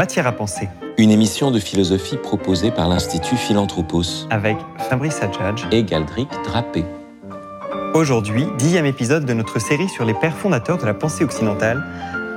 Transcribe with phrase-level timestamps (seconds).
[0.00, 0.70] Matière à penser.
[0.96, 4.26] Une émission de philosophie proposée par l'Institut Philanthropos.
[4.30, 4.56] Avec
[4.88, 6.86] Fabrice Adjadj et Galdric Drapé.
[7.92, 11.84] Aujourd'hui, dixième épisode de notre série sur les pères fondateurs de la pensée occidentale,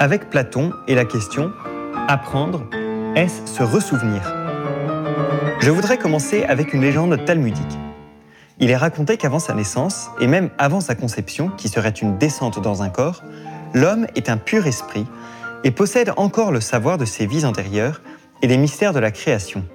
[0.02, 1.54] avec Platon et la question
[2.09, 2.66] Apprendre,
[3.16, 4.21] est-ce se ressouvenir?
[5.61, 7.80] Je voudrais commencer avec une légende talmudique.
[8.59, 12.61] Il est raconté qu'avant sa naissance, et même avant sa conception, qui serait une descente
[12.61, 13.23] dans un corps,
[13.73, 15.05] l'homme est un pur esprit
[15.64, 18.02] et possède encore le savoir de ses vies antérieures
[18.41, 19.66] et des mystères de la création.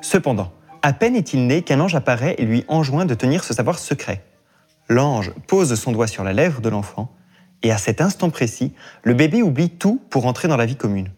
[0.00, 3.78] Cependant, à peine est-il né qu'un ange apparaît et lui enjoint de tenir ce savoir
[3.78, 4.24] secret.
[4.88, 7.14] L'ange pose son doigt sur la lèvre de l'enfant,
[7.62, 11.10] et à cet instant précis, le bébé oublie tout pour entrer dans la vie commune.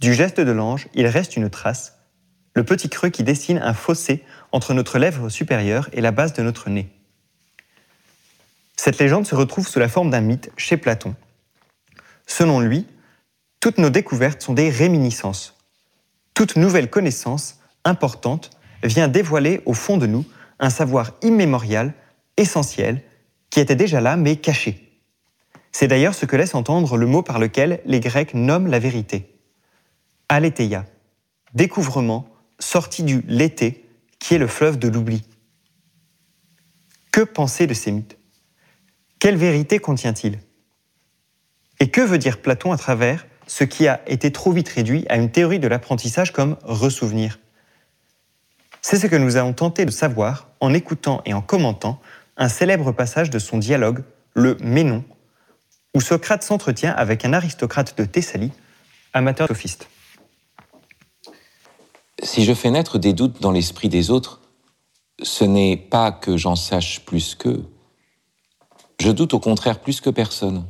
[0.00, 1.98] Du geste de l'ange, il reste une trace,
[2.54, 6.42] le petit creux qui dessine un fossé entre notre lèvre supérieure et la base de
[6.42, 6.88] notre nez.
[8.76, 11.14] Cette légende se retrouve sous la forme d'un mythe chez Platon,
[12.26, 12.86] Selon lui,
[13.60, 15.56] toutes nos découvertes sont des réminiscences.
[16.34, 18.50] Toute nouvelle connaissance importante
[18.82, 20.24] vient dévoiler au fond de nous
[20.58, 21.94] un savoir immémorial,
[22.36, 23.02] essentiel,
[23.50, 25.00] qui était déjà là mais caché.
[25.72, 29.38] C'est d'ailleurs ce que laisse entendre le mot par lequel les Grecs nomment la vérité.
[30.28, 30.84] Aletheia,
[31.54, 35.22] découvrement sorti du l'été, qui est le fleuve de l'oubli.
[37.12, 38.18] Que penser de ces mythes?
[39.18, 40.38] Quelle vérité contient-il?
[41.80, 45.16] Et que veut dire Platon à travers ce qui a été trop vite réduit à
[45.16, 47.38] une théorie de l'apprentissage comme ressouvenir
[48.82, 52.00] C'est ce que nous avons tenté de savoir en écoutant et en commentant
[52.36, 54.02] un célèbre passage de son dialogue,
[54.34, 55.04] le Ménon,
[55.94, 58.52] où Socrate s'entretient avec un aristocrate de Thessalie,
[59.14, 59.88] amateur sophiste.
[62.22, 64.42] Si je fais naître des doutes dans l'esprit des autres,
[65.22, 67.64] ce n'est pas que j'en sache plus qu'eux.
[69.00, 70.66] Je doute au contraire plus que personne.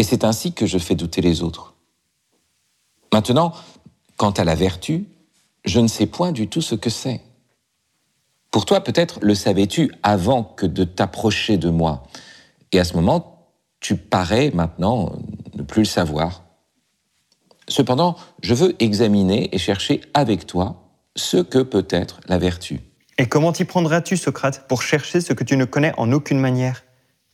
[0.00, 1.74] Et c'est ainsi que je fais douter les autres.
[3.12, 3.52] Maintenant,
[4.16, 5.04] quant à la vertu,
[5.66, 7.20] je ne sais point du tout ce que c'est.
[8.50, 12.04] Pour toi, peut-être le savais-tu avant que de t'approcher de moi.
[12.72, 13.46] Et à ce moment,
[13.80, 15.12] tu parais maintenant
[15.52, 16.44] ne plus le savoir.
[17.68, 20.82] Cependant, je veux examiner et chercher avec toi
[21.14, 22.80] ce que peut être la vertu.
[23.18, 26.84] Et comment t'y prendras-tu, Socrate, pour chercher ce que tu ne connais en aucune manière?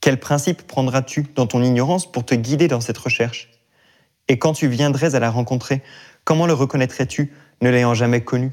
[0.07, 3.51] Quel principe prendras-tu dans ton ignorance pour te guider dans cette recherche?
[4.29, 5.83] Et quand tu viendrais à la rencontrer,
[6.23, 8.53] comment le reconnaîtrais-tu, ne l'ayant jamais connu?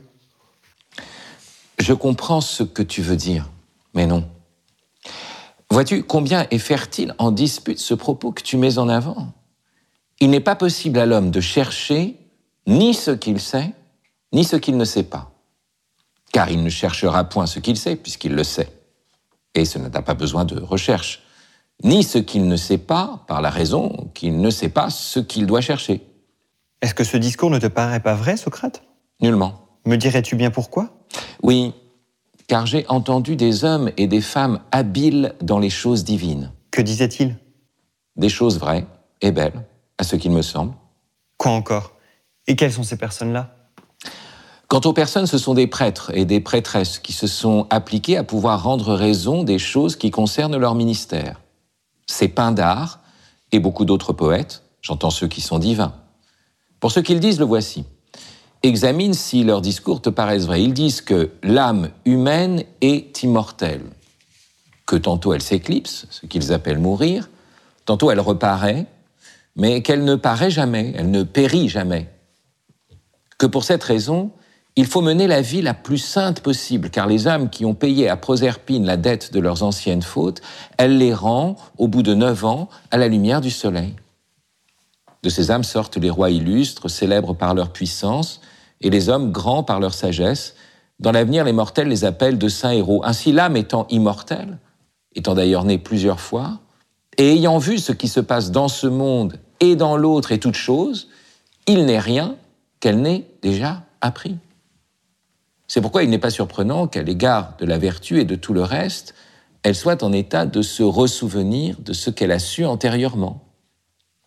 [1.77, 3.51] Je comprends ce que tu veux dire,
[3.93, 4.27] mais non.
[5.69, 9.31] Vois-tu combien est fertile en dispute ce propos que tu mets en avant?
[10.19, 12.17] Il n'est pas possible à l'homme de chercher
[12.65, 13.75] ni ce qu'il sait,
[14.31, 15.29] ni ce qu'il ne sait pas.
[16.31, 18.69] Car il ne cherchera point ce qu'il sait, puisqu'il le sait.
[19.53, 21.22] Et ce n'a pas besoin de recherche
[21.83, 25.45] ni ce qu'il ne sait pas, par la raison qu'il ne sait pas ce qu'il
[25.45, 26.01] doit chercher.
[26.81, 28.83] Est-ce que ce discours ne te paraît pas vrai, Socrate?
[29.21, 29.53] Nullement.
[29.85, 30.89] Me dirais-tu bien pourquoi?
[31.41, 31.73] Oui,
[32.47, 36.51] car j'ai entendu des hommes et des femmes habiles dans les choses divines.
[36.71, 37.37] Que disaient-ils
[38.15, 38.85] Des choses vraies
[39.21, 39.65] et belles,
[39.97, 40.73] à ce qu'il me semble.
[41.37, 41.93] Quoi encore?
[42.47, 43.55] Et quelles sont ces personnes-là?
[44.67, 48.23] Quant aux personnes, ce sont des prêtres et des prêtresses qui se sont appliqués à
[48.23, 51.42] pouvoir rendre raison des choses qui concernent leur ministère
[52.07, 52.99] c'est Pindare
[53.51, 55.93] et beaucoup d'autres poètes, j'entends ceux qui sont divins.
[56.79, 57.85] Pour ce qu'ils disent, le voici.
[58.63, 60.63] Examine si leurs discours te paraissent vrais.
[60.63, 63.83] Ils disent que l'âme humaine est immortelle,
[64.85, 67.29] que tantôt elle s'éclipse, ce qu'ils appellent mourir,
[67.85, 68.85] tantôt elle reparaît,
[69.55, 72.09] mais qu'elle ne paraît jamais, elle ne périt jamais.
[73.37, 74.31] Que pour cette raison,
[74.75, 78.09] il faut mener la vie la plus sainte possible, car les âmes qui ont payé
[78.09, 80.41] à Proserpine la dette de leurs anciennes fautes,
[80.77, 83.95] elle les rend, au bout de neuf ans, à la lumière du soleil.
[85.21, 88.41] De ces âmes sortent les rois illustres, célèbres par leur puissance,
[88.81, 90.55] et les hommes grands par leur sagesse.
[90.99, 93.01] Dans l'avenir, les mortels les appellent de saints héros.
[93.05, 94.57] Ainsi, l'âme étant immortelle,
[95.15, 96.59] étant d'ailleurs née plusieurs fois,
[97.17, 100.55] et ayant vu ce qui se passe dans ce monde et dans l'autre et toute
[100.55, 101.09] chose,
[101.67, 102.35] il n'est rien
[102.79, 104.37] qu'elle n'ait déjà appris.
[105.73, 108.61] C'est pourquoi il n'est pas surprenant qu'à l'égard de la vertu et de tout le
[108.61, 109.15] reste,
[109.63, 113.43] elle soit en état de se ressouvenir de ce qu'elle a su antérieurement.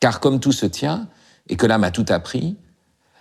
[0.00, 1.06] Car comme tout se tient,
[1.48, 2.56] et que l'âme a tout appris,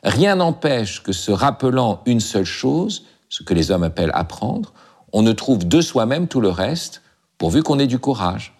[0.02, 4.74] rien n'empêche que se rappelant une seule chose, ce que les hommes appellent apprendre,
[5.14, 7.04] on ne trouve de soi-même tout le reste,
[7.38, 8.58] pourvu qu'on ait du courage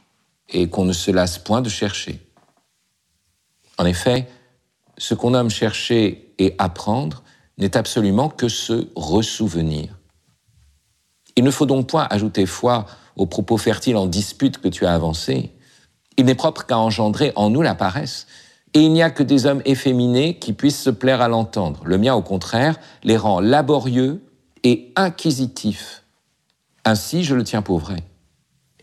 [0.48, 2.22] et qu'on ne se lasse point de chercher.
[3.80, 4.30] En effet,
[5.00, 7.24] ce qu'on nomme chercher et apprendre
[7.58, 9.98] n'est absolument que se ressouvenir.
[11.36, 12.86] Il ne faut donc point ajouter foi
[13.16, 15.52] aux propos fertiles en dispute que tu as avancés.
[16.18, 18.28] Il n'est propre qu'à engendrer en nous la paresse
[18.74, 21.82] et il n'y a que des hommes efféminés qui puissent se plaire à l'entendre.
[21.86, 24.22] Le mien, au contraire, les rend laborieux
[24.64, 26.04] et inquisitifs.
[26.84, 28.04] Ainsi, je le tiens pour vrai.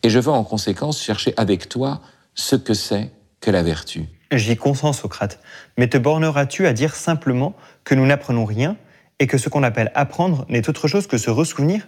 [0.03, 2.01] Et je veux en conséquence chercher avec toi
[2.35, 4.09] ce que c'est que la vertu.
[4.33, 5.39] J'y consens, Socrate.
[5.77, 8.77] Mais te borneras-tu à dire simplement que nous n'apprenons rien
[9.19, 11.87] et que ce qu'on appelle apprendre n'est autre chose que se ressouvenir?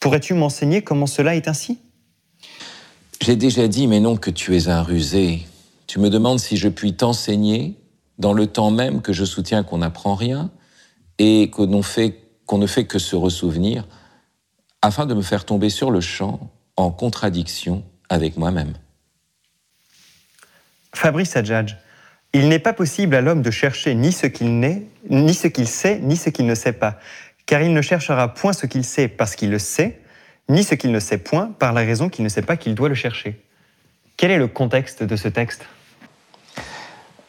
[0.00, 1.78] Pourrais-tu m'enseigner comment cela est ainsi?
[3.20, 5.46] J'ai déjà dit, mais non, que tu es un rusé.
[5.86, 7.76] Tu me demandes si je puis t'enseigner
[8.18, 10.50] dans le temps même que je soutiens qu'on n'apprend rien
[11.18, 11.82] et qu'on ne
[12.66, 13.86] fait que se ressouvenir,
[14.82, 18.74] afin de me faire tomber sur le champ en contradiction avec moi-même.
[20.96, 21.76] Fabrice Adjadj,
[22.32, 25.68] il n'est pas possible à l'homme de chercher ni ce qu'il n'est, ni ce qu'il
[25.68, 26.98] sait, ni ce qu'il ne sait pas,
[27.44, 30.00] car il ne cherchera point ce qu'il sait parce qu'il le sait,
[30.48, 32.88] ni ce qu'il ne sait point par la raison qu'il ne sait pas qu'il doit
[32.88, 33.42] le chercher.
[34.16, 35.66] Quel est le contexte de ce texte?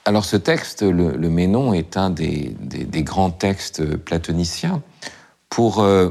[0.06, 2.56] Alors ce texte, le, Ménon, est un des,
[3.04, 4.82] grands textes platoniciens
[5.50, 6.10] pour, euh,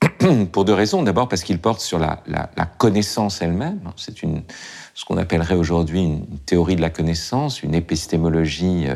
[0.52, 1.02] pour deux raisons.
[1.02, 2.16] D'abord parce qu'il porte sur la,
[2.78, 3.80] connaissance elle-même.
[3.96, 8.94] C'est ce qu'on appellerait aujourd'hui une théorie de la connaissance, une épistémologie euh,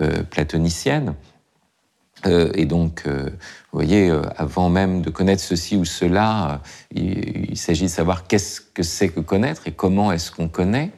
[0.00, 1.14] euh, platonicienne.
[2.24, 3.30] Euh, et donc, vous
[3.72, 6.62] voyez, avant même de connaître ceci ou cela,
[6.94, 10.90] il, s'agit de savoir qu'est-ce que c'est que connaître et comment est-ce qu'on connaît.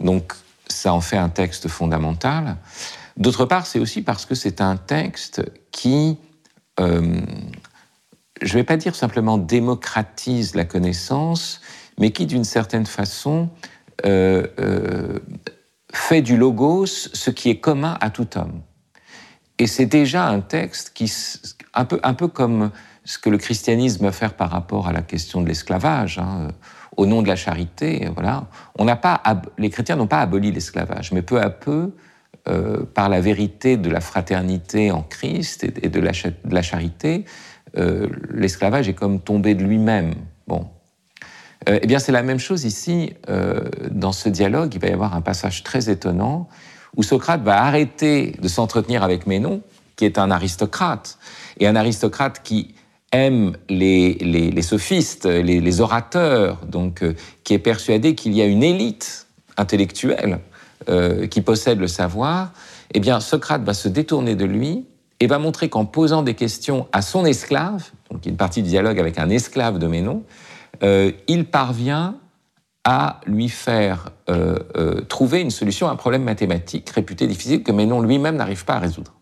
[0.00, 0.32] Donc,
[0.68, 2.56] ça en fait un texte fondamental.
[3.16, 6.18] D'autre part, c'est aussi parce que c'est un texte qui,
[8.42, 11.60] je ne vais pas dire simplement démocratise la connaissance,
[11.98, 13.50] mais qui, d'une certaine façon,
[14.06, 15.18] euh, euh,
[15.92, 18.62] fait du logos ce qui est commun à tout homme.
[19.58, 21.12] Et c'est déjà un texte qui,
[21.74, 22.70] un peu, un peu comme
[23.04, 26.48] ce que le christianisme va faire par rapport à la question de l'esclavage, hein,
[26.96, 28.08] au nom de la charité.
[28.14, 28.46] Voilà,
[28.78, 29.22] on n'a pas,
[29.58, 31.92] les chrétiens n'ont pas aboli l'esclavage, mais peu à peu,
[32.48, 37.26] euh, par la vérité de la fraternité en Christ et, de, la, de, la, charité,
[37.74, 40.14] l'esclavage est comme tombé de lui-même.
[40.46, 40.66] Bon,
[41.68, 43.12] euh, eh bien, c'est la même chose ici.
[43.28, 46.48] Euh, dans ce dialogue, il va y avoir un passage très étonnant
[46.96, 49.62] où Socrate va arrêter de s'entretenir avec Ménon,
[49.96, 51.18] qui est un aristocrate,
[51.58, 52.74] et un aristocrate qui
[53.12, 57.14] aime les, sophistes, les, orateurs, donc euh,
[57.44, 59.26] qui est persuadé qu'il y a une élite
[59.56, 60.40] intellectuelle
[61.30, 62.52] qui possède le savoir.
[62.94, 64.86] Eh bien, Socrate va se détourner de lui
[65.20, 68.98] et va montrer qu'en posant des questions à son esclave, donc une partie du dialogue
[68.98, 70.24] avec un esclave de Ménon,
[70.82, 72.16] euh, il parvient
[72.84, 77.72] à lui faire euh, euh, trouver une solution à un problème mathématique réputé difficile que
[77.72, 79.14] Ménon lui-même n'arrive pas à résoudre.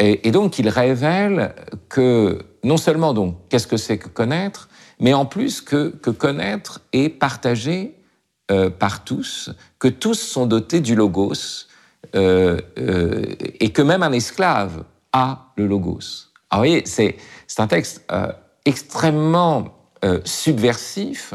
[0.00, 1.56] Et, donc il révèle
[1.88, 4.68] que non seulement donc qu'est-ce que c'est que connaître,
[5.00, 7.96] mais en plus que, que connaître est partagé
[8.78, 11.66] par tous, que tous sont dotés du logos,
[12.14, 16.28] et que même un esclave a le logos.
[16.50, 17.16] Alors vous voyez, c'est
[17.58, 18.04] un texte
[18.64, 21.34] extrêmement euh, subversif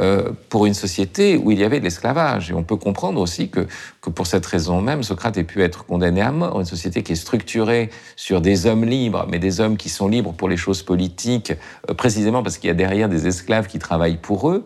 [0.00, 2.50] euh, pour une société où il y avait de l'esclavage.
[2.50, 3.66] Et on peut comprendre aussi que,
[4.00, 6.58] que, pour cette raison même, Socrate ait pu être condamné à mort.
[6.58, 10.32] Une société qui est structurée sur des hommes libres, mais des hommes qui sont libres
[10.32, 11.52] pour les choses politiques,
[11.90, 14.64] euh, précisément parce qu'il y a derrière des esclaves qui travaillent pour eux.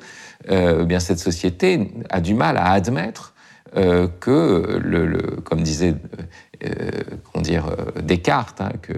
[0.49, 3.35] Eh bien cette société a du mal à admettre
[3.77, 5.95] que, le, comme disait
[7.25, 7.71] comment dire,
[8.03, 8.95] Descartes, hein, que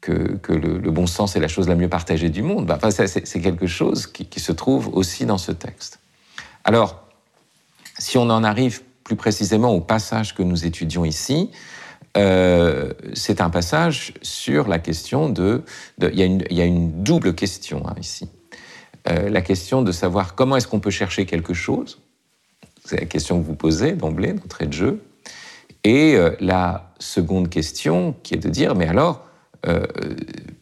[0.00, 2.66] que, le, bon sens est la chose la mieux partagée du monde.
[2.66, 6.00] Bah, c'est quelque chose qui, se trouve aussi dans ce texte.
[6.64, 7.04] Alors,
[7.98, 11.50] si on en arrive plus précisément au passage que nous étudions ici,
[12.16, 15.62] euh, c'est un passage sur la question de...
[16.00, 18.28] il, y a une, double question hein, ici.
[19.08, 22.00] Euh, la question de savoir comment est-ce qu'on peut chercher quelque chose,
[22.86, 25.02] c'est la question que vous posez d'emblée, d'entrée de jeu,
[25.84, 29.24] et euh, la seconde question qui est de dire, mais alors,
[29.66, 29.84] euh,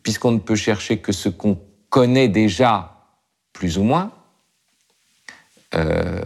[0.03, 1.59] puisqu'on ne peut chercher que ce qu'on
[1.91, 3.07] connaît déjà,
[3.53, 4.11] plus ou moins,
[5.75, 6.21] euh,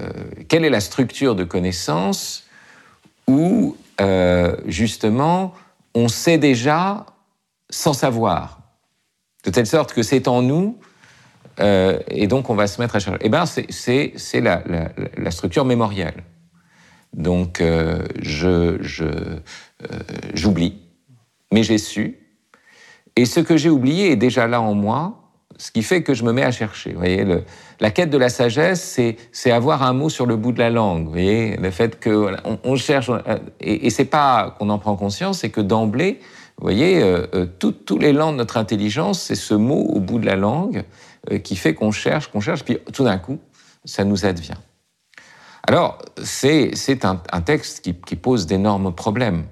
[0.48, 2.44] quelle est la structure de connaissance
[3.26, 3.76] où,
[4.66, 5.52] justement,
[5.94, 7.04] on sait déjà
[7.68, 8.60] sans savoir,
[9.44, 10.78] de telle sorte que c'est en nous,
[11.60, 13.18] et donc on va se mettre à chercher.
[13.22, 14.62] Eh bien, c'est la,
[15.16, 16.22] la, structure mémorielle.
[17.12, 17.62] Donc,
[18.22, 18.78] je
[20.34, 20.80] j'oublie,
[21.52, 22.18] mais j'ai su,
[23.18, 26.22] et ce que j'ai oublié est déjà là en moi, ce qui fait que je
[26.22, 26.92] me mets à chercher.
[26.92, 27.26] Vous voyez,
[27.80, 29.00] la quête de la sagesse,
[29.32, 31.06] c'est avoir un mot sur le bout de la langue.
[31.06, 34.94] Vous voyez, le fait que on, cherche, euh, et, et c'est pas qu'on en prend
[34.94, 36.20] conscience, c'est que d'emblée,
[36.58, 40.26] vous voyez, euh, euh, tout, l'élan de notre intelligence, c'est ce mot au bout de
[40.26, 40.84] la langue
[41.44, 43.38] qui fait qu'on cherche, qu'on cherche, puis tout d'un coup,
[43.85, 44.58] ça nous advient.
[45.68, 49.44] Alors, c'est un, un, texte qui, qui pose d'énormes problèmes.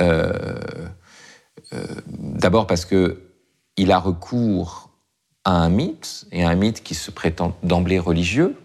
[0.00, 0.58] Euh,
[1.72, 3.22] euh, D'abord parce que
[3.76, 4.90] il a recours
[5.44, 8.56] à un mythe, et un mythe qui se prétend d'emblée religieux.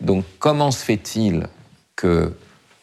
[0.00, 1.48] Donc, comment se fait-il
[1.94, 2.36] que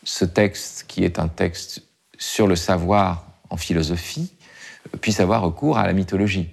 [0.03, 1.83] ce texte, qui est un texte
[2.17, 4.33] sur le savoir en philosophie,
[5.01, 6.50] puisse avoir recours à la mythologie?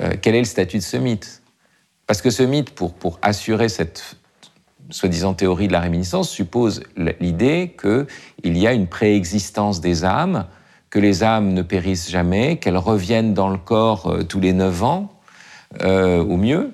[0.00, 1.42] Euh, Quel est le statut de ce mythe?
[2.06, 4.16] Parce que ce mythe, pour, pour assurer cette
[4.90, 6.82] soi-disant théorie de la réminiscence, suppose
[7.20, 10.46] l'idée qu'il y a une préexistence des âmes,
[10.90, 14.82] que les âmes ne périssent jamais, qu'elles reviennent dans le corps euh, tous les neuf
[14.82, 15.12] ans,
[15.82, 16.72] euh, au mieux.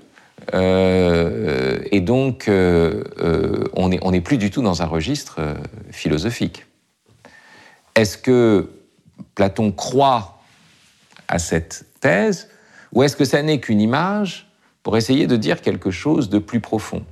[0.52, 5.40] Et donc, on n'est on plus du tout dans un registre
[5.90, 6.64] philosophique.
[7.94, 8.70] Est-ce que
[9.34, 10.38] Platon croit
[11.28, 12.48] à cette thèse,
[12.92, 14.50] ou est-ce que ça n'est qu'une image
[14.82, 17.04] pour essayer de dire quelque chose de plus profond?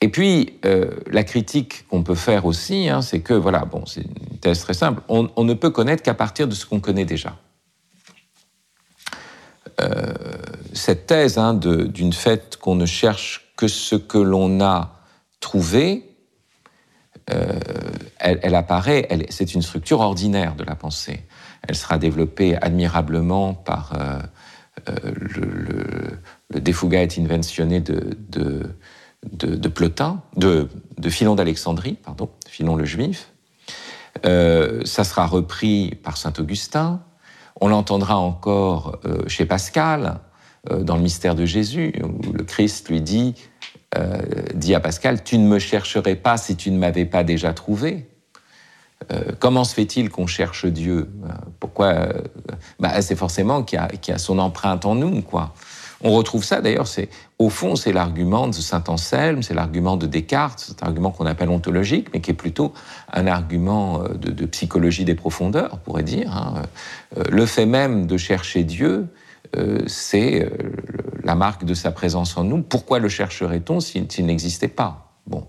[0.00, 4.02] Et puis, euh, la critique qu'on peut faire aussi, hein, c'est que, voilà, bon, c'est
[4.02, 7.38] une thèse très simple, on, ne peut connaître qu'à partir de ce qu'on connaît déjà.
[9.80, 10.12] Euh,
[10.74, 15.00] cette thèse hein, d'une fait qu'on ne cherche que ce que l'on a
[15.40, 16.14] trouvé,
[17.30, 17.58] euh,
[18.18, 21.24] elle, apparaît, c'est une structure ordinaire de la pensée.
[21.68, 24.18] Elle sera développée admirablement par euh,
[24.88, 26.18] euh le,
[26.50, 28.70] le, Defugate inventionné de, de,
[29.32, 30.68] de, Plotin, de,
[30.98, 33.32] de Philon d'Alexandrie, pardon, Philon le Juif.
[34.24, 37.02] Euh, ça sera repris par saint Augustin.
[37.60, 40.20] On l'entendra encore chez Pascal,
[40.70, 43.34] dans le mystère de Jésus, où le Christ lui dit,
[44.54, 48.08] dit à Pascal, Tu ne me chercherais pas si tu ne m'avais pas déjà trouvé.
[49.12, 51.10] Euh, comment se fait-il qu'on cherche Dieu?
[51.60, 52.12] Pourquoi euh,
[52.80, 55.54] bah, C'est forcément qu'il y, a son empreinte en nous, quoi.
[56.06, 57.08] On retrouve ça d'ailleurs, c'est
[57.38, 61.24] au fond, c'est l'argument de saint Anselme, c'est l'argument de Descartes, c'est un argument qu'on
[61.24, 62.74] appelle ontologique, mais qui est plutôt
[63.12, 66.36] un argument euh, de, psychologie des profondeurs, on pourrait dire.
[66.36, 66.62] Hein.
[67.30, 69.06] Le fait même de chercher Dieu,
[69.56, 70.50] euh, c'est
[71.22, 72.62] la marque de sa présence en nous.
[72.62, 75.14] Pourquoi le chercherait-on s'il n'existait pas?
[75.26, 75.46] Bon.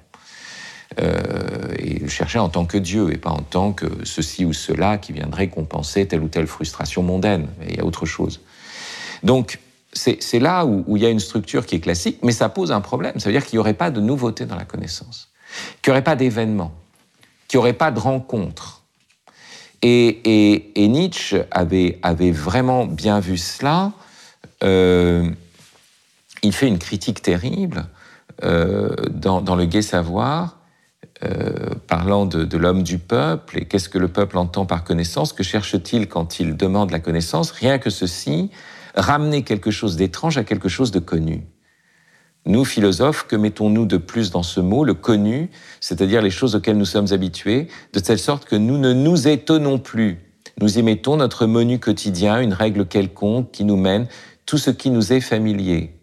[1.02, 4.54] Euh, et le chercher en tant que Dieu et pas en tant que ceci ou
[4.54, 7.48] cela qui viendrait compenser telle ou telle frustration mondaine.
[7.68, 8.40] Il y a autre chose.
[9.24, 9.60] Donc,
[9.92, 12.82] c'est là où, il y a une structure qui est classique, mais ça pose un
[12.82, 13.20] problème.
[13.20, 15.30] Ça veut dire qu'il n'y aurait pas de nouveauté dans la connaissance,
[15.82, 16.74] qu'il n'y aurait pas d'événement,
[17.48, 18.84] qu'il n'y aurait pas de rencontre.
[19.82, 23.92] Et, et, et Nietzsche avait, avait, vraiment bien vu cela.
[24.64, 25.30] Euh,
[26.44, 27.86] il fait une critique terrible
[28.44, 30.55] euh, dans, dans, Le Gai Savoir,
[31.24, 35.34] euh, parlant de, de l'homme du peuple et qu'est-ce que le peuple entend par connaissance,
[35.34, 37.52] que cherche-t-il quand il demande la connaissance?
[37.52, 38.52] Rien que ceci,
[38.96, 41.44] ramener quelque chose d'étrange à quelque chose de connu.
[42.48, 46.78] Nous, philosophes, que mettons-nous de plus dans ce mot, le connu, c'est-à-dire les choses auxquelles
[46.78, 50.20] nous sommes habitués, de telle sorte que nous ne nous étonnons plus.
[50.62, 54.08] Nous y mettons notre menu quotidien, une règle quelconque qui nous mène
[54.46, 56.00] tout ce qui nous est familier.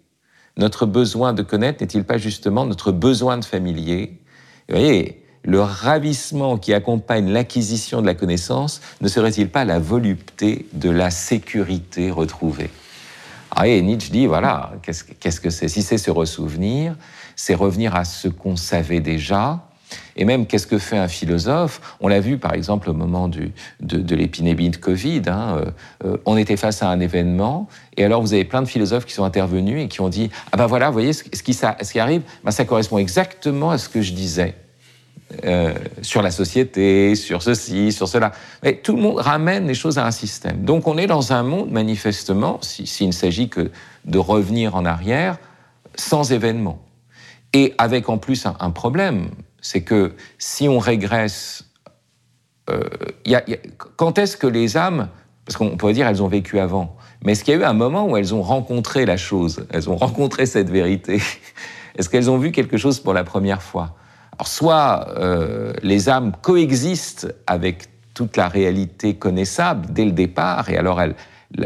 [0.57, 4.21] Notre besoin de connaître n'est-il pas justement notre besoin de familier?
[4.73, 10.65] Vous voyez, le ravissement qui accompagne l'acquisition de la connaissance ne serait-il pas la volupté
[10.73, 12.71] de la sécurité retrouvée?
[13.51, 15.69] Ah, et Nietzsche dit, voilà, qu'est-ce qu que c'est?
[15.69, 16.97] Si c'est se ressouvenir,
[17.37, 19.61] c'est revenir à ce qu'on savait déjà.
[20.17, 21.99] Et même, qu'est-ce que fait un philosophe?
[22.01, 23.51] On l'a vu, par exemple, au moment de,
[23.81, 25.21] de l'épidémie de Covid.
[25.27, 25.71] Hein, euh,
[26.07, 29.13] euh, on était face à un événement, et alors vous avez plein de philosophes qui
[29.13, 31.77] sont intervenus et qui ont dit Ah ben voilà, vous voyez, ce, ce, qui, ça,
[31.83, 34.55] ce qui arrive, ben ça correspond exactement à ce que je disais.
[35.45, 35.73] Euh,
[36.03, 38.33] sur la société, sur ceci, sur cela.
[38.83, 40.65] Tout le monde ramène les choses à un système.
[40.65, 43.71] Donc on est dans un monde, manifestement, s'il si, ne s'agit que
[44.05, 45.39] de revenir en arrière,
[45.95, 46.83] sans événement.
[47.53, 51.65] Et avec en plus un, problème, c'est que si on régresse,
[52.71, 52.83] euh,
[53.97, 55.09] quand est-ce que les âmes,
[55.45, 57.75] parce qu'on pourrait dire elles ont vécu avant, mais est-ce qu'il y a eu un
[57.75, 61.23] moment où elles ont rencontré la chose, elles ont rencontré cette vérité?
[61.97, 63.97] Est-ce qu'elles ont vu quelque chose pour la première fois?
[64.33, 67.85] Alors soit euh, les âmes coexistent avec
[68.15, 71.01] toute la réalité connaissable dès le départ, et alors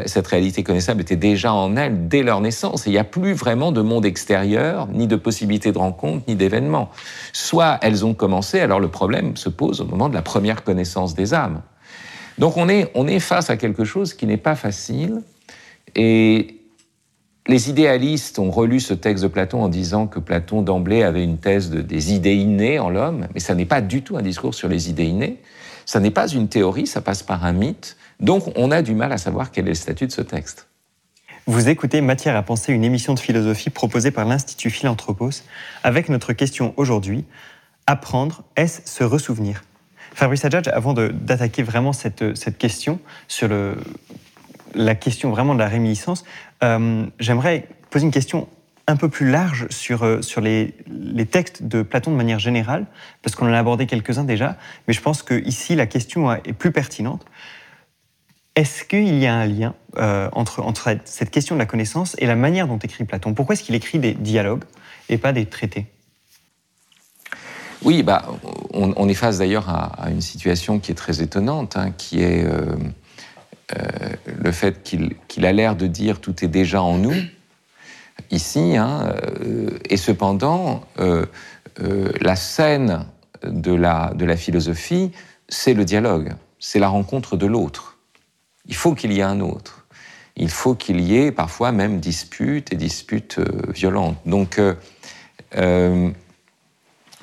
[0.06, 3.32] cette réalité connaissable était déjà en elles dès leur naissance, et il n'y a plus
[3.32, 6.90] vraiment de monde extérieur, ni de possibilité de rencontre, ni d'événement.
[7.32, 11.14] Soit elles ont commencé, alors le problème se pose au moment de la première connaissance
[11.14, 11.62] des âmes.
[12.38, 15.22] Donc on est, on est face à quelque chose qui n'est pas facile,
[15.94, 16.55] et
[17.48, 21.38] les idéalistes ont relu ce texte de Platon en disant que Platon d'emblée avait une
[21.38, 24.54] thèse de, des idées innées en l'homme, mais ça n'est pas du tout un discours
[24.54, 25.40] sur les idées innées.
[25.84, 27.96] Ça n'est pas une théorie, ça passe par un mythe.
[28.18, 30.66] Donc on a du mal à savoir quel est le statut de ce texte.
[31.46, 35.30] Vous écoutez Matière à penser, une émission de philosophie proposée par l'Institut Philanthropos,
[35.84, 37.24] avec notre question aujourd'hui
[37.86, 39.62] Apprendre, est-ce se ressouvenir?
[40.12, 42.98] Fabrice Adjadj, avant d'attaquer vraiment cette, cette, question
[43.28, 43.76] sur le,
[44.74, 46.24] la question vraiment de la réminiscence,
[46.62, 48.48] euh, j'aimerais poser une question
[48.88, 50.74] un peu plus large sur, euh, sur les,
[51.30, 52.86] textes de Platon de manière générale,
[53.22, 54.56] parce qu'on en a abordé quelques-uns déjà,
[54.86, 57.24] mais je pense qu'ici la question est plus pertinente.
[58.54, 62.26] Est-ce qu'il y a un lien euh, entre, entre cette question de la connaissance et
[62.26, 63.34] la manière dont écrit Platon?
[63.34, 64.64] Pourquoi est-ce qu'il écrit des dialogues
[65.08, 65.86] et pas des traités?
[67.82, 68.24] Oui, bah,
[68.72, 72.44] on, est face d'ailleurs à, une situation qui est très étonnante, hein, qui est
[74.46, 77.14] le fait qu'il a l'air de dire tout est déjà en nous,
[78.30, 79.12] ici, hein,
[79.90, 80.82] et cependant,
[82.20, 83.06] la scène
[83.42, 85.12] de la, philosophie,
[85.48, 87.98] c'est le dialogue, c'est la rencontre de l'autre.
[88.66, 89.86] Il faut qu'il y ait un autre.
[90.36, 94.18] Il faut qu'il y ait parfois même disputes et disputes euh, violentes.
[94.26, 94.74] Donc, euh,
[95.56, 96.10] euh,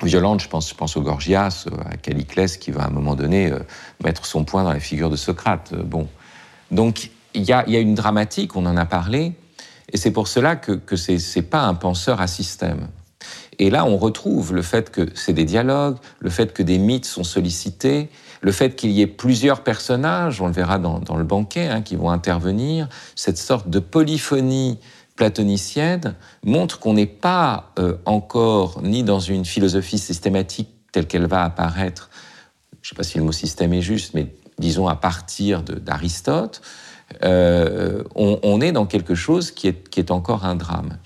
[0.00, 3.52] pense, je pense au Gorgias, à Caliclès, qui va à un moment donné
[4.02, 5.74] mettre son poing dans la figure de Socrate.
[5.74, 6.08] Bon.
[6.70, 9.32] Donc, il y, a, une dramatique, on en a parlé,
[9.92, 12.88] et c'est pour cela que, ce n'est pas un penseur à système.
[13.58, 17.04] Et là, on retrouve le fait que c'est des dialogues, le fait que des mythes
[17.06, 18.08] sont sollicités,
[18.40, 21.96] le fait qu'il y ait plusieurs personnages, on le verra dans, le banquet, hein, qui
[21.96, 24.78] vont intervenir, cette sorte de polyphonie
[25.16, 31.44] platonicienne montre qu'on n'est pas euh, encore ni dans une philosophie systématique telle qu'elle va
[31.44, 32.10] apparaître,
[32.82, 34.28] je ne sais pas si le mot système est juste, mais
[34.58, 36.62] disons à partir d'Aristote,
[37.22, 40.98] euh, on, est dans quelque chose qui est, encore un drame.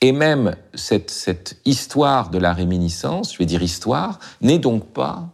[0.00, 5.28] Et même cette, histoire de la réminiscence, je vais dire histoire, n'est donc pas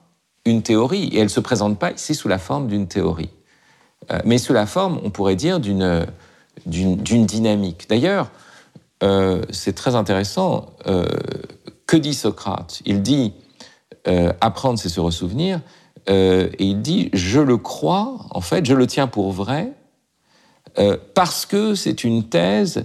[0.44, 3.30] une théorie, et elle ne se présente pas ici sous la forme d'une théorie,
[4.10, 6.06] euh, mais sous la forme, on pourrait dire, d'une
[6.66, 7.88] dynamique.
[7.88, 8.30] D'ailleurs,
[9.02, 10.70] euh, c'est très intéressant,
[11.86, 12.80] que dit Socrate?
[12.86, 13.34] Il dit,
[14.40, 15.60] apprendre, c'est se ressouvenir,
[16.08, 19.72] et il dit, je le crois, en fait, je le tiens pour vrai,
[21.14, 22.84] parce que c'est une thèse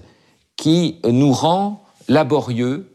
[0.56, 2.92] qui nous rend laborieux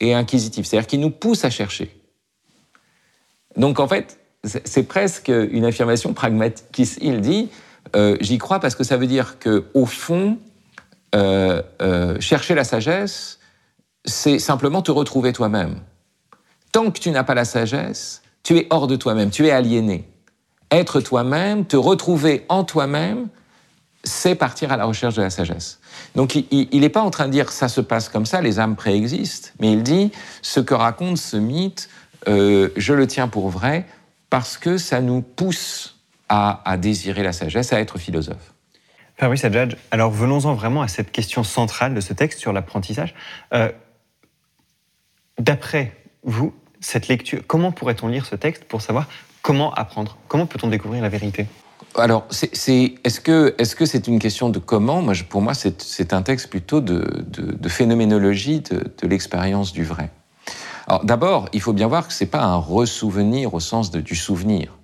[0.00, 2.00] et inquisitifs, c'est-à-dire qui nous pousse à chercher.
[3.56, 6.66] Donc en fait, c'est presque une affirmation pragmatique.
[7.00, 7.48] Il dit
[7.96, 10.38] euh, J'y crois parce que ça veut dire que au fond,
[11.14, 13.38] euh, euh, chercher la sagesse,
[14.04, 15.76] c'est simplement te retrouver toi-même.
[16.72, 20.08] Tant que tu n'as pas la sagesse, tu es hors de toi-même, tu es aliéné.
[20.70, 23.28] Être toi-même, te retrouver en toi-même,
[24.04, 25.80] c'est partir à la recherche de la sagesse.
[26.14, 28.76] Donc il n'est pas en train de dire ça se passe comme ça, les âmes
[28.76, 31.88] préexistent, mais il dit ce que raconte ce mythe,
[32.28, 33.86] euh, je le tiens pour vrai
[34.30, 38.54] parce que ça nous pousse à, désirer la sagesse, à être philosophe.
[39.16, 43.14] Fabrice Adjadj, alors venons-en vraiment à cette question centrale de ce texte sur l'apprentissage.
[43.52, 43.70] Euh,
[45.38, 46.52] d'après vous,
[46.84, 49.08] cette lecture, comment pourrait-on lire ce texte pour savoir
[49.42, 50.16] comment apprendre?
[50.28, 51.46] Comment peut-on découvrir la vérité?
[51.96, 55.00] Alors, est-ce que c'est -ce c'est une question de comment?
[55.00, 60.10] Moi, Pour moi, c'est un texte plutôt de, phénoménologie de l'expérience du vrai.
[60.86, 64.00] Alors d'abord, il faut bien voir que ce n'est pas un ressouvenir au sens de,
[64.00, 64.78] du souvenir,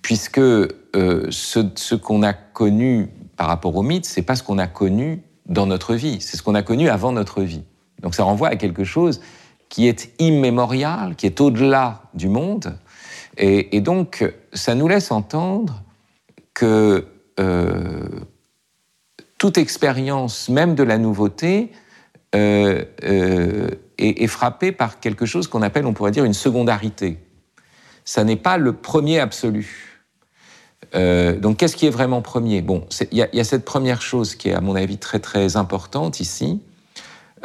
[0.00, 0.68] puisque euh,
[1.30, 5.66] ce, qu'on a connu par rapport au mythe, c'est pas ce qu'on a connu dans
[5.66, 7.64] notre vie, c'est ce qu'on a connu avant notre vie.
[8.02, 9.20] Donc ça renvoie à quelque chose
[9.68, 12.78] qui est immémorial, qui est au-delà du monde,
[13.36, 15.82] et, donc ça nous laisse entendre
[16.54, 17.06] que
[17.38, 18.08] euh,
[19.38, 21.70] toute expérience, même de la nouveauté,
[22.34, 22.84] euh,
[23.98, 27.18] est, frappé par quelque chose qu'on appelle, on pourrait dire, une secondarité.
[28.04, 30.00] Ça n'est pas le premier absolu.
[30.94, 32.62] Euh, donc, qu'est-ce qui est vraiment premier?
[32.62, 36.20] Bon, il y, a cette première chose qui est, à mon avis, très très importante
[36.20, 36.60] ici.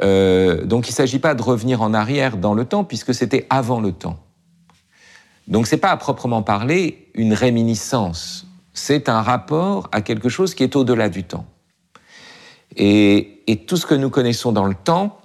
[0.01, 3.45] Euh, donc, il ne s'agit pas de revenir en arrière dans le temps, puisque c'était
[3.49, 4.19] avant le temps.
[5.47, 8.47] Donc, c'est pas à proprement parler une réminiscence.
[8.73, 11.45] C'est un rapport à quelque chose qui est au-delà du temps.
[12.75, 15.19] Et, et, tout ce que nous connaissons dans le temps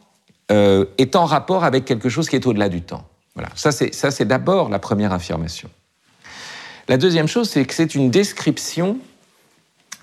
[0.50, 3.04] euh, est en rapport avec quelque chose qui est au-delà du temps.
[3.35, 5.70] Voilà, ça c'est d'abord la première affirmation.
[6.88, 8.98] La deuxième chose, c'est que c'est une description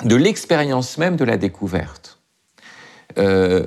[0.03, 2.14] de l'expérience même de la découverte.
[3.17, 3.63] Euh,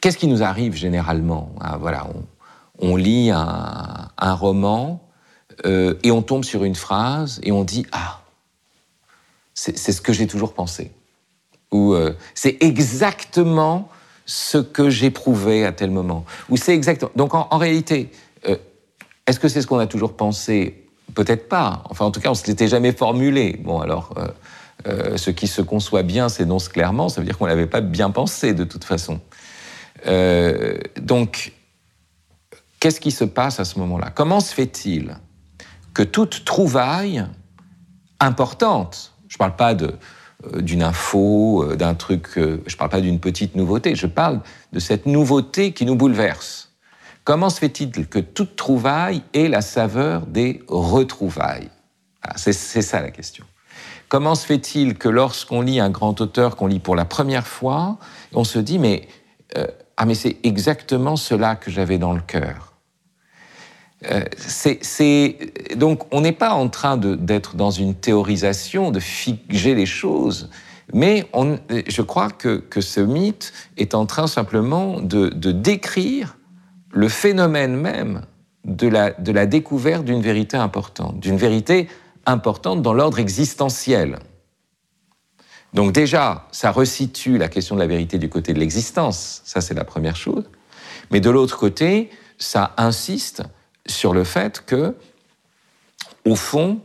[0.00, 2.06] qu'est-ce qui nous arrive généralement ah, Voilà,
[2.78, 5.02] on, lit un, roman
[5.66, 8.20] euh, et on tombe sur une phrase et on dit ah,
[9.54, 10.92] c'est ce que j'ai toujours pensé,
[11.72, 11.96] ou
[12.34, 13.88] c'est exactement
[14.28, 16.24] ce que j'éprouvais à tel moment.
[16.50, 17.10] Ou c'est exactement.
[17.16, 18.12] Donc en, réalité,
[18.46, 18.56] euh,
[19.26, 20.86] est-ce que c'est ce qu'on a toujours pensé?
[21.14, 21.82] Peut-être pas.
[21.88, 23.58] Enfin, en tout cas, on ne se l'était jamais formulé.
[23.64, 24.14] Bon, alors,
[24.86, 27.66] euh, Euh, ce qui se conçoit bien s'énonce clairement, ça veut dire qu'on ne l'avait
[27.66, 29.20] pas bien pensé de toute façon.
[30.06, 31.52] Euh, donc,
[32.80, 34.10] qu'est-ce qui se passe à ce moment-là?
[34.10, 35.16] Comment se fait-il
[35.94, 37.26] que toute trouvaille
[38.20, 43.56] importante, je ne parle pas d'une info, d'un truc, je ne parle pas d'une petite
[43.56, 44.40] nouveauté, je parle
[44.72, 46.72] de cette nouveauté qui nous bouleverse.
[47.24, 51.70] Comment se fait-il que toute trouvaille ait la saveur des retrouvailles?
[52.36, 53.44] C'est ça la question.
[54.08, 57.98] Comment se fait-il que lorsqu'on lit un grand auteur qu'on lit pour la première fois,
[58.32, 59.06] on se dit mais
[59.56, 59.66] euh,
[59.96, 62.74] ah mais c'est exactement cela que j'avais dans le cœur.
[64.10, 64.24] Euh,
[65.76, 70.50] donc on n'est pas en train d'être dans une théorisation, de figer les choses,
[70.94, 71.28] mais
[71.86, 76.36] je crois que, ce mythe est en train simplement de, décrire
[76.92, 78.22] le phénomène même
[78.64, 81.88] de la, de la découverte d'une vérité importante, d'une vérité
[82.28, 84.18] importante dans l'ordre existentiel.
[85.74, 89.74] Donc déjà, ça resitue la question de la vérité du côté de l'existence, ça c'est
[89.74, 90.44] la première chose.
[91.10, 93.42] Mais de l'autre côté, ça insiste
[93.86, 94.96] sur le fait que,
[96.24, 96.80] au fond,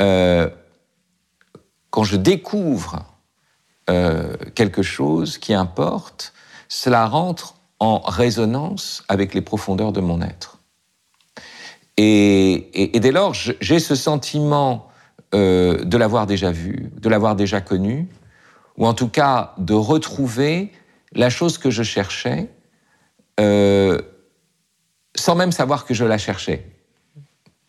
[0.00, 0.48] euh,
[1.90, 3.04] quand je découvre
[3.90, 6.32] euh, quelque chose qui importe,
[6.68, 10.58] cela rentre en résonance avec les profondeurs de mon être.
[11.96, 14.88] Et, dès lors, j'ai ce sentiment
[15.34, 18.08] euh, de l'avoir déjà vu, de l'avoir déjà connu,
[18.76, 20.72] ou en tout cas de retrouver
[21.12, 22.50] la chose que je cherchais,
[23.40, 24.00] euh,
[25.14, 26.68] sans même savoir que je la cherchais.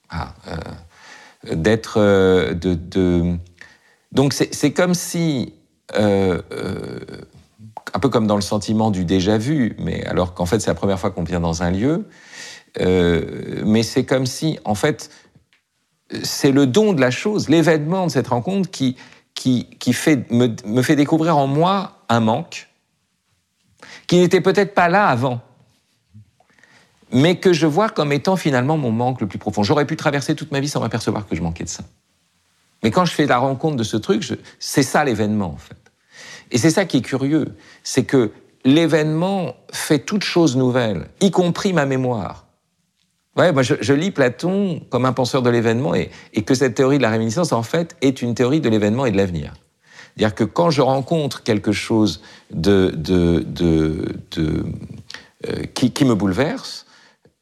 [0.09, 1.99] Ah, euh, d'être
[4.11, 5.53] Donc c'est comme si,
[5.93, 6.41] un
[8.01, 10.99] peu comme dans le sentiment du déjà vu, mais alors qu'en fait c'est la première
[10.99, 12.07] fois qu'on vient dans un lieu,
[12.81, 15.09] euh, mais c'est comme si, en fait,
[16.23, 18.95] c'est le don de la chose, l'événement de cette rencontre qui,
[19.33, 19.95] qui, qui
[20.29, 22.69] me, me, fait découvrir en moi un manque
[24.07, 25.41] qui n'était peut-être pas là avant,
[27.11, 29.63] mais que je vois comme étant finalement mon manque le plus profond.
[29.63, 31.83] J'aurais pu traverser toute ma vie sans m'apercevoir que je manquais de ça.
[32.83, 34.23] Mais quand je fais la rencontre de ce truc,
[34.59, 35.77] c'est ça l'événement en fait.
[36.51, 38.31] Et c'est ça qui est curieux, c'est que
[38.63, 42.44] l'événement fait toute chose nouvelle, y compris ma mémoire.
[43.35, 46.09] Ouais, moi je, lis Platon comme un penseur de l'événement et,
[46.45, 49.17] que cette théorie de la réminiscence, en fait, est une théorie de l'événement et de
[49.17, 49.53] l'avenir.
[50.15, 52.21] C'est-à-dire que quand je rencontre quelque chose
[52.51, 54.15] de, de, de,
[55.49, 56.85] euh, qui, qui, me bouleverse,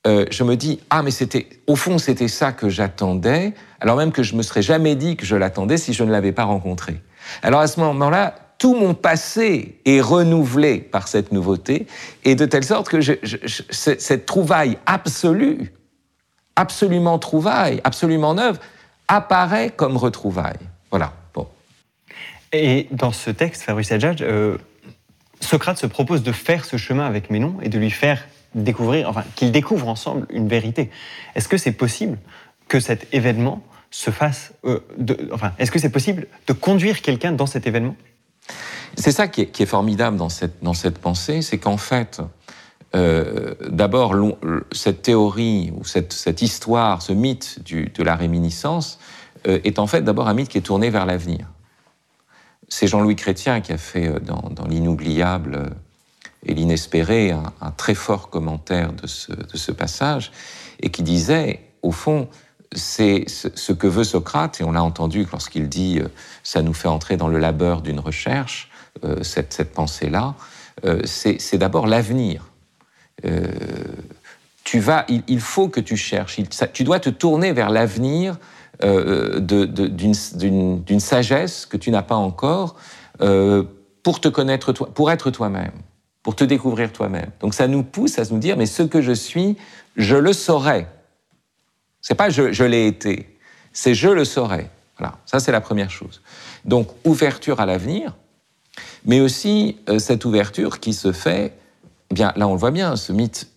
[0.07, 4.11] euh, je me dis ah mais c'était au fond c'était ça que j'attendais, alors même
[4.11, 7.01] que je me serais jamais dit que je l'attendais si je ne l'avais pas rencontré.
[7.43, 11.85] Alors à ce moment-là, tout mon passé est renouvelé par cette nouveauté,
[12.23, 13.13] et de telle sorte que je,
[13.69, 15.71] cette trouvaille absolue
[16.55, 18.59] absolument trouvaille, absolument neuve,
[19.07, 20.59] apparaît comme retrouvaille.
[20.89, 21.13] Voilà.
[21.33, 21.47] Bon.
[22.51, 24.57] Et dans ce texte, Fabrice Adjadj, euh,
[25.41, 28.23] Socrate se propose de faire ce chemin avec Ménon et de lui faire
[28.55, 30.89] découvrir, enfin, qu'ils découvrent ensemble une vérité.
[31.35, 32.17] Est-ce que c'est possible
[32.67, 34.79] que cet événement se fasse, euh,
[35.31, 37.95] enfin, est-ce que c'est possible de conduire quelqu'un dans cet événement?
[38.95, 42.21] C'est ça qui est, qui est, formidable dans cette, dans cette pensée, c'est qu'en fait,
[42.95, 44.15] euh, d'abord,
[44.71, 48.99] cette théorie ou cette, histoire, ce mythe de la réminiscence
[49.47, 51.47] euh, est en fait d'abord un mythe qui est tourné vers l'avenir.
[52.69, 55.71] C'est Jean-Louis Chrétien qui a fait euh, dans, l'inoubliable
[56.45, 60.31] et l'inespéré un, très fort commentaire de ce, passage
[60.79, 62.27] et qui disait, au fond,
[62.75, 65.99] c'est ce, que veut Socrate, et on l'a entendu lorsqu'il dit
[66.43, 68.69] ça nous fait entrer dans le labeur d'une recherche,
[69.21, 70.35] cette pensée-là,
[71.05, 72.43] c'est d'abord l'avenir
[73.25, 73.47] euh,
[74.63, 76.39] tu vas, il, faut que tu cherches,
[76.73, 78.37] tu dois te tourner vers l'avenir
[78.83, 82.75] euh, d'une sagesse que tu n'as pas encore
[83.21, 83.63] euh,
[84.03, 85.73] pour te connaître pour être toi-même,
[86.23, 87.29] pour te découvrir toi-même.
[87.41, 89.57] Donc ça nous pousse à nous dire, mais ce que je suis,
[89.95, 90.87] je le saurai.
[92.01, 93.37] C'est pas je l'ai été,
[93.73, 94.69] c'est je le saurai.
[94.97, 96.21] Voilà, ça c'est la première chose.
[96.65, 98.15] Donc ouverture à l'avenir,
[99.05, 101.53] mais aussi cette ouverture qui se fait
[102.13, 103.49] eh bien, là, on le voit bien, ce mythe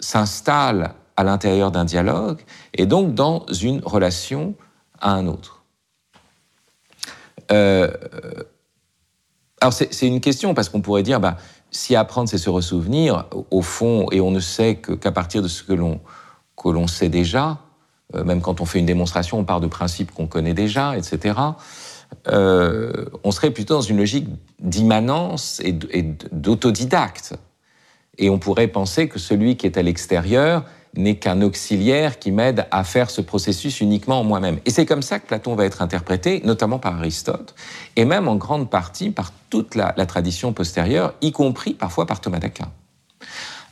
[0.00, 2.40] s'installe à l'intérieur d'un dialogue
[2.72, 4.54] et donc dans une relation
[4.98, 5.62] à un autre.
[7.52, 7.92] Euh,
[9.60, 11.36] alors, c'est une question parce qu'on pourrait dire, bah,
[11.70, 15.62] si apprendre, c'est se ressouvenir, au fond, et on ne sait qu'à partir de ce
[15.62, 17.58] que l'on sait déjà,
[18.14, 21.38] euh, même quand on fait une démonstration, on part de principes qu'on connaît déjà, etc.
[22.30, 24.28] Euh, on serait plutôt dans une logique
[24.60, 27.34] d'immanence et d'autodidacte.
[28.18, 30.64] Et on pourrait penser que celui qui est à l'extérieur
[30.96, 34.58] n'est qu'un auxiliaire qui m'aide à faire ce processus uniquement en moi-même.
[34.64, 37.54] Et c'est comme ça que Platon va être interprété, notamment par Aristote,
[37.96, 42.38] et même en grande partie par toute la, tradition postérieure, y compris parfois par Thomas
[42.38, 42.70] d'Aquin.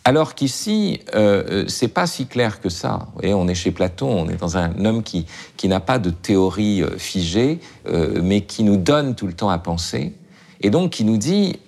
[0.07, 3.09] Alors qu'ici, euh, euh, c'est pas si clair que ça.
[3.25, 6.11] Et on est chez Platon, on est dans un homme qui, qui n'a pas de
[6.11, 10.14] théorie euh, figée, euh, mais qui nous donne tout le temps à penser,
[10.61, 11.59] et donc qui nous dit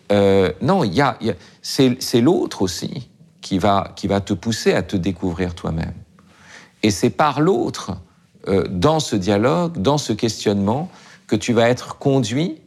[0.63, 1.19] non, il y a,
[1.61, 3.09] c'est l'autre aussi
[3.41, 5.95] qui va, qui va te pousser à te découvrir toi-même.
[6.85, 7.99] Et c'est par l'autre,
[8.71, 10.89] dans ce dialogue, dans ce questionnement,
[11.27, 12.61] que tu vas être conduit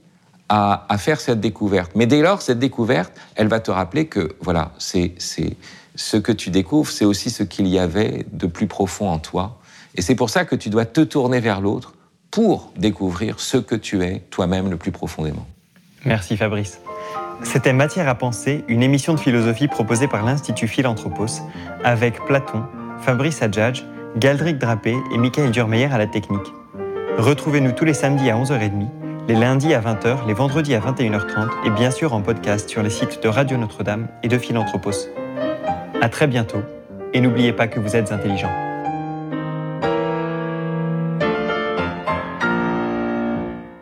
[0.54, 1.94] à, faire cette découverte.
[1.96, 5.14] Mais dès lors, cette découverte, elle va te rappeler que, voilà, c'est
[5.96, 9.60] ce que tu découvres, c'est aussi ce qu'il y avait de plus profond en toi.
[9.96, 11.94] Et c'est pour ça que tu dois te tourner vers l'autre
[12.32, 15.48] pour découvrir ce que tu es toi-même le plus profondément.
[16.04, 16.82] Merci Fabrice.
[17.44, 21.42] C'était Matière à penser, une émission de philosophie proposée par l'Institut Philanthropos,
[21.84, 22.64] avec Platon,
[23.02, 23.86] Fabrice Adjadj,
[24.18, 26.54] Galdric Drapé et Michael Durmeyer à la technique.
[27.18, 31.70] Retrouvez-nous tous les samedis à 11h30 les lundis à 20h, les vendredis à 21h30 et
[31.70, 35.10] bien sûr en podcast sur les sites de Radio Notre-Dame et de Philanthropos.
[36.02, 36.62] À très bientôt
[37.14, 38.71] et n'oubliez pas que vous êtes intelligent.